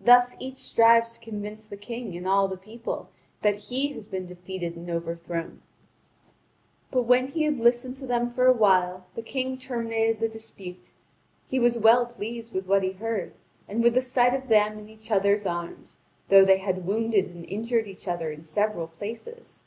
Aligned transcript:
Thus 0.00 0.36
each 0.38 0.58
strives 0.58 1.14
to 1.18 1.24
convince 1.24 1.64
the 1.66 1.76
King 1.76 2.16
and 2.16 2.24
all 2.24 2.46
the 2.46 2.56
people 2.56 3.08
that 3.42 3.62
he 3.66 3.88
has 3.94 4.06
been 4.06 4.24
defeated 4.24 4.76
and 4.76 4.88
overthrown. 4.88 5.60
But 6.92 7.02
when 7.02 7.26
he 7.26 7.42
had 7.42 7.58
listened 7.58 7.96
to 7.96 8.06
them 8.06 8.30
for 8.30 8.46
a 8.46 8.52
while, 8.52 9.06
the 9.16 9.22
King 9.22 9.58
terminated 9.58 10.20
the 10.20 10.28
dispute. 10.28 10.92
He 11.48 11.58
was 11.58 11.80
well 11.80 12.06
pleased 12.06 12.54
with 12.54 12.68
what 12.68 12.84
he 12.84 12.92
heard 12.92 13.34
and 13.66 13.82
with 13.82 13.94
the 13.94 14.02
sight 14.02 14.34
of 14.34 14.46
them 14.46 14.78
in 14.78 14.88
each 14.88 15.10
other's 15.10 15.46
arms, 15.46 15.98
though 16.28 16.44
they 16.44 16.58
had 16.58 16.86
wounded 16.86 17.24
and 17.24 17.44
injured 17.46 17.88
each 17.88 18.06
other 18.06 18.30
in 18.30 18.44
several 18.44 18.86
places. 18.86 19.64